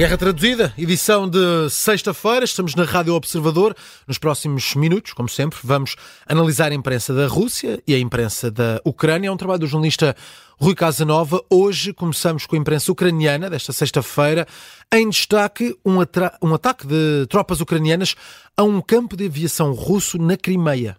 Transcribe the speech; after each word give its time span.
Guerra 0.00 0.16
Traduzida, 0.16 0.72
edição 0.78 1.28
de 1.28 1.68
sexta-feira. 1.68 2.42
Estamos 2.42 2.74
na 2.74 2.84
Rádio 2.84 3.12
Observador. 3.12 3.76
Nos 4.08 4.16
próximos 4.16 4.74
minutos, 4.74 5.12
como 5.12 5.28
sempre, 5.28 5.58
vamos 5.62 5.94
analisar 6.26 6.72
a 6.72 6.74
imprensa 6.74 7.12
da 7.12 7.26
Rússia 7.26 7.82
e 7.86 7.94
a 7.94 7.98
imprensa 7.98 8.50
da 8.50 8.80
Ucrânia. 8.82 9.28
É 9.28 9.30
um 9.30 9.36
trabalho 9.36 9.60
do 9.60 9.66
jornalista 9.66 10.16
Rui 10.58 10.74
Casanova. 10.74 11.44
Hoje 11.50 11.92
começamos 11.92 12.46
com 12.46 12.56
a 12.56 12.58
imprensa 12.58 12.90
ucraniana, 12.90 13.50
desta 13.50 13.74
sexta-feira. 13.74 14.46
Em 14.90 15.06
destaque, 15.06 15.76
um, 15.84 15.96
um 16.42 16.54
ataque 16.54 16.86
de 16.86 17.26
tropas 17.28 17.60
ucranianas 17.60 18.14
a 18.56 18.62
um 18.62 18.80
campo 18.80 19.18
de 19.18 19.26
aviação 19.26 19.74
russo 19.74 20.16
na 20.16 20.34
Crimeia. 20.34 20.96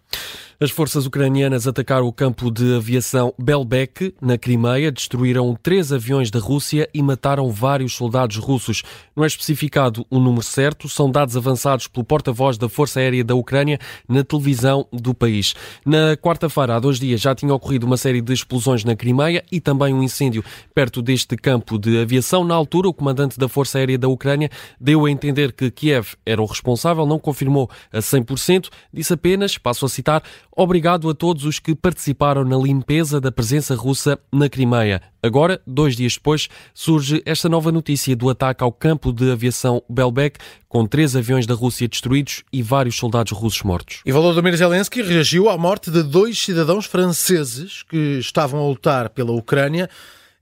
As 0.62 0.70
forças 0.70 1.06
ucranianas 1.06 1.66
atacaram 1.66 2.06
o 2.06 2.12
campo 2.12 2.48
de 2.48 2.76
aviação 2.76 3.34
Belbek, 3.36 4.14
na 4.22 4.38
Crimeia, 4.38 4.92
destruíram 4.92 5.58
três 5.60 5.92
aviões 5.92 6.30
da 6.30 6.38
Rússia 6.38 6.88
e 6.94 7.02
mataram 7.02 7.50
vários 7.50 7.96
soldados 7.96 8.36
russos. 8.36 8.84
Não 9.16 9.24
é 9.24 9.26
especificado 9.26 10.06
o 10.08 10.20
número 10.20 10.44
certo, 10.44 10.88
são 10.88 11.10
dados 11.10 11.36
avançados 11.36 11.88
pelo 11.88 12.04
porta-voz 12.04 12.56
da 12.58 12.68
Força 12.68 13.00
Aérea 13.00 13.24
da 13.24 13.34
Ucrânia 13.34 13.76
na 14.08 14.22
televisão 14.22 14.86
do 14.92 15.12
país. 15.12 15.52
Na 15.84 16.16
quarta-feira, 16.16 16.76
há 16.76 16.78
dois 16.78 17.00
dias, 17.00 17.20
já 17.20 17.34
tinha 17.34 17.52
ocorrido 17.52 17.84
uma 17.84 17.96
série 17.96 18.20
de 18.20 18.32
explosões 18.32 18.84
na 18.84 18.94
Crimeia 18.94 19.44
e 19.50 19.60
também 19.60 19.92
um 19.92 20.00
incêndio 20.00 20.44
perto 20.72 21.02
deste 21.02 21.34
campo 21.34 21.76
de 21.76 21.98
aviação. 21.98 22.44
Na 22.44 22.54
altura, 22.54 22.88
o 22.88 22.94
comandante 22.94 23.36
da 23.36 23.48
Força 23.48 23.78
Aérea 23.78 23.98
da 23.98 24.06
Ucrânia 24.06 24.48
deu 24.80 25.06
a 25.06 25.10
entender 25.10 25.50
que 25.50 25.72
Kiev 25.72 26.14
era 26.24 26.40
o 26.40 26.46
responsável, 26.46 27.04
não 27.04 27.18
confirmou 27.18 27.68
a 27.92 27.98
100%, 27.98 28.68
disse 28.92 29.12
apenas, 29.12 29.58
passo 29.58 29.84
a 29.84 29.88
citar, 29.88 30.22
Obrigado 30.54 31.08
a 31.08 31.14
todos 31.14 31.46
os 31.46 31.58
que 31.58 31.74
participaram 31.74 32.44
na 32.44 32.58
limpeza 32.58 33.18
da 33.18 33.32
presença 33.32 33.74
russa 33.74 34.18
na 34.30 34.50
Crimeia. 34.50 35.00
Agora, 35.22 35.62
dois 35.66 35.96
dias 35.96 36.14
depois, 36.14 36.46
surge 36.74 37.22
esta 37.24 37.48
nova 37.48 37.72
notícia 37.72 38.14
do 38.14 38.28
ataque 38.28 38.62
ao 38.62 38.70
campo 38.70 39.14
de 39.14 39.30
aviação 39.30 39.82
Belbek, 39.88 40.38
com 40.68 40.86
três 40.86 41.16
aviões 41.16 41.46
da 41.46 41.54
Rússia 41.54 41.88
destruídos 41.88 42.44
e 42.52 42.62
vários 42.62 42.96
soldados 42.96 43.32
russos 43.32 43.62
mortos. 43.62 44.02
E 44.04 44.12
Volodymyr 44.12 44.54
Zelensky 44.54 45.00
reagiu 45.00 45.48
à 45.48 45.56
morte 45.56 45.90
de 45.90 46.02
dois 46.02 46.38
cidadãos 46.38 46.84
franceses 46.84 47.82
que 47.84 48.18
estavam 48.18 48.60
a 48.60 48.68
lutar 48.68 49.08
pela 49.08 49.32
Ucrânia. 49.32 49.88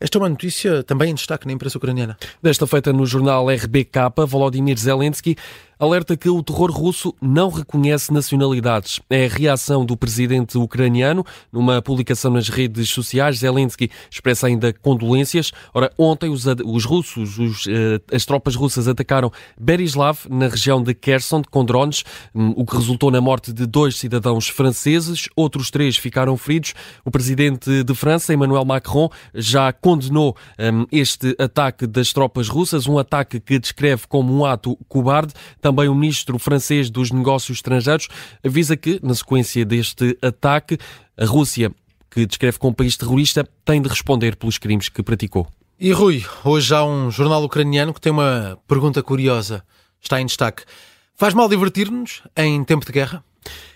Esta 0.01 0.19
é 0.19 0.23
uma 0.23 0.29
notícia 0.29 0.83
também 0.83 1.11
em 1.11 1.15
destaque 1.15 1.47
na 1.47 1.53
imprensa 1.53 1.79
ucraniana. 1.79 2.17
Desta 2.43 2.67
feita 2.67 2.93
no 2.93 3.07
jornal 3.07 3.49
RBK, 3.49 4.27
Volodymyr 4.27 4.77
Zelensky 4.77 5.37
alerta 5.81 6.15
que 6.15 6.29
o 6.29 6.43
terror 6.43 6.71
russo 6.71 7.15
não 7.23 7.49
reconhece 7.49 8.13
nacionalidades. 8.13 9.01
É 9.09 9.25
a 9.25 9.29
reação 9.29 9.85
do 9.85 9.97
presidente 9.97 10.59
ucraniano 10.59 11.25
numa 11.51 11.81
publicação 11.81 12.31
nas 12.31 12.51
redes 12.51 12.91
sociais. 12.91 13.39
Zelensky 13.39 13.91
expressa 14.11 14.47
ainda 14.47 14.75
condolências. 14.75 15.53
Ora, 15.73 15.91
ontem 15.97 16.29
os, 16.29 16.45
os 16.45 16.85
russos, 16.85 17.39
os, 17.39 17.65
uh, 17.65 17.71
as 18.13 18.27
tropas 18.27 18.55
russas 18.55 18.87
atacaram 18.87 19.33
Berislav, 19.59 20.19
na 20.29 20.49
região 20.49 20.83
de 20.83 20.93
Kherson, 20.93 21.43
com 21.51 21.65
drones, 21.65 22.05
um, 22.35 22.51
o 22.51 22.67
que 22.67 22.77
resultou 22.77 23.11
na 23.11 23.21
morte 23.21 23.51
de 23.51 23.65
dois 23.65 23.97
cidadãos 23.97 24.49
franceses. 24.49 25.29
Outros 25.35 25.71
três 25.71 25.97
ficaram 25.97 26.37
feridos. 26.37 26.75
O 27.07 27.11
presidente 27.11 27.83
de 27.83 27.95
França, 27.95 28.35
Emmanuel 28.35 28.67
Macron, 28.67 29.09
já 29.35 29.73
condenou 29.73 30.37
um, 30.59 30.85
este 30.93 31.35
ataque 31.39 31.87
das 31.87 32.13
tropas 32.13 32.49
russas, 32.49 32.87
um 32.87 32.99
ataque 32.99 33.41
que 33.41 33.59
descreve 33.59 34.07
como 34.07 34.37
um 34.37 34.45
ato 34.45 34.77
cobarde. 34.87 35.33
Também 35.61 35.70
o 35.71 35.95
ministro 35.95 36.39
francês 36.39 36.91
dos 36.91 37.11
Negócios 37.11 37.59
Estrangeiros 37.59 38.09
avisa 38.45 38.77
que, 38.77 39.01
na 39.03 39.15
sequência 39.15 39.65
deste 39.65 40.17
ataque, 40.23 40.79
a 41.17 41.25
Rússia, 41.25 41.73
que 42.11 42.27
descreve 42.27 42.59
como 42.59 42.75
país 42.75 42.97
terrorista, 42.97 43.47
tem 43.65 43.81
de 43.81 43.89
responder 43.89 44.37
pelos 44.37 44.59
crimes 44.59 44.89
que 44.89 45.03
praticou. 45.03 45.47
E 45.79 45.93
Rui, 45.93 46.25
hoje 46.45 46.75
há 46.75 46.85
um 46.85 47.11
jornal 47.11 47.43
ucraniano 47.43 47.95
que 47.95 48.01
tem 48.01 48.13
uma 48.13 48.59
pergunta 48.69 49.03
curiosa. 49.03 49.65
Está 50.01 50.21
em 50.21 50.27
destaque. 50.27 50.65
Faz 51.15 51.33
mal 51.33 51.49
divertir-nos 51.49 52.23
em 52.37 52.63
tempo 52.65 52.85
de 52.85 52.93
guerra? 52.93 53.25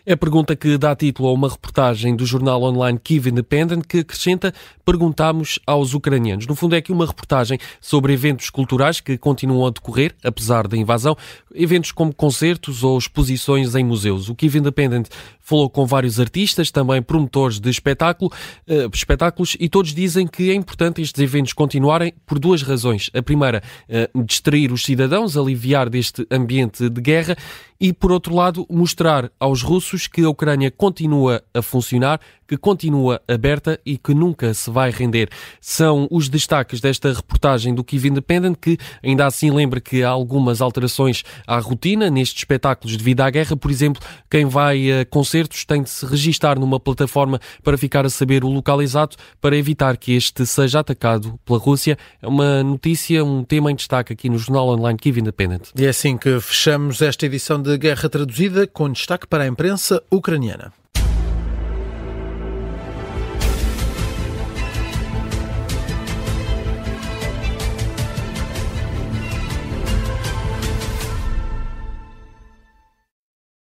É 0.06 0.12
a 0.12 0.16
pergunta 0.16 0.54
que 0.54 0.76
dá 0.76 0.94
título 0.94 1.28
a 1.28 1.32
uma 1.32 1.48
reportagem 1.48 2.14
do 2.14 2.26
jornal 2.26 2.62
online 2.62 2.98
Kiev 3.02 3.28
Independent 3.28 3.84
que 3.86 4.00
acrescenta 4.00 4.52
perguntamos 4.84 5.58
aos 5.66 5.94
ucranianos. 5.94 6.46
No 6.46 6.54
fundo 6.54 6.74
é 6.74 6.78
aqui 6.78 6.92
uma 6.92 7.06
reportagem 7.06 7.58
sobre 7.80 8.12
eventos 8.12 8.50
culturais 8.50 9.00
que 9.00 9.16
continuam 9.16 9.66
a 9.66 9.70
decorrer, 9.70 10.14
apesar 10.22 10.68
da 10.68 10.76
invasão, 10.76 11.16
eventos 11.54 11.90
como 11.90 12.14
concertos 12.14 12.84
ou 12.84 12.98
exposições 12.98 13.74
em 13.74 13.82
museus. 13.82 14.28
O 14.28 14.34
Kiev 14.34 14.56
Independent 14.56 15.08
falou 15.40 15.70
com 15.70 15.86
vários 15.86 16.20
artistas, 16.20 16.70
também 16.70 17.00
promotores 17.00 17.58
de 17.58 17.70
espetáculo, 17.70 18.30
uh, 18.68 18.90
espetáculos, 18.92 19.56
e 19.58 19.70
todos 19.70 19.94
dizem 19.94 20.26
que 20.26 20.50
é 20.50 20.54
importante 20.54 21.00
estes 21.00 21.22
eventos 21.22 21.54
continuarem 21.54 22.12
por 22.26 22.38
duas 22.38 22.62
razões. 22.62 23.10
A 23.14 23.22
primeira, 23.22 23.62
uh, 23.88 24.24
distrair 24.24 24.70
os 24.70 24.84
cidadãos, 24.84 25.36
aliviar 25.36 25.88
deste 25.88 26.26
ambiente 26.30 26.90
de 26.90 27.00
guerra, 27.00 27.36
e 27.80 27.92
por 27.92 28.12
outro 28.12 28.34
lado, 28.34 28.66
mostrar 28.70 29.30
aos 29.38 29.62
russos 29.62 30.06
que 30.06 30.22
a 30.22 30.28
Ucrânia 30.28 30.70
continua 30.70 31.42
a 31.52 31.60
funcionar, 31.60 32.20
que 32.46 32.56
continua 32.56 33.20
aberta 33.28 33.78
e 33.84 33.96
que 33.96 34.14
nunca 34.14 34.52
se 34.54 34.70
vai 34.70 34.90
render. 34.90 35.28
São 35.60 36.06
os 36.10 36.28
destaques 36.28 36.80
desta 36.80 37.12
reportagem 37.12 37.74
do 37.74 37.84
Kiev 37.84 38.06
Independent, 38.06 38.56
que 38.60 38.78
ainda 39.02 39.26
assim 39.26 39.50
lembra 39.50 39.80
que 39.80 40.02
há 40.02 40.08
algumas 40.08 40.60
alterações 40.60 41.22
à 41.46 41.58
rotina 41.58 42.10
nestes 42.10 42.38
espetáculos 42.38 42.96
devido 42.96 43.20
à 43.20 43.30
guerra. 43.30 43.56
Por 43.56 43.70
exemplo, 43.70 44.02
quem 44.30 44.46
vai 44.46 45.00
a 45.00 45.04
concertos 45.04 45.64
tem 45.64 45.82
de 45.82 45.90
se 45.90 46.04
registar 46.06 46.58
numa 46.58 46.78
plataforma 46.78 47.40
para 47.62 47.78
ficar 47.78 48.04
a 48.04 48.10
saber 48.10 48.44
o 48.44 48.48
local 48.48 48.82
exato 48.82 49.16
para 49.40 49.56
evitar 49.56 49.96
que 49.96 50.12
este 50.12 50.46
seja 50.46 50.80
atacado 50.80 51.38
pela 51.44 51.58
Rússia. 51.58 51.96
É 52.20 52.26
uma 52.26 52.62
notícia, 52.62 53.24
um 53.24 53.44
tema 53.44 53.70
em 53.70 53.74
destaque 53.74 54.12
aqui 54.12 54.28
no 54.28 54.38
jornal 54.38 54.68
online 54.68 54.98
Kiev 54.98 55.18
Independent. 55.18 55.70
E 55.76 55.84
é 55.84 55.88
assim 55.88 56.16
que 56.16 56.40
fechamos 56.40 57.00
esta 57.02 57.26
edição 57.26 57.60
de 57.60 57.76
Guerra 57.78 58.08
Traduzida 58.08 58.66
com 58.66 58.90
destaque 58.90 59.26
para 59.26 59.44
a 59.44 59.46
imprensa 59.46 60.02
ucraniana. 60.10 60.83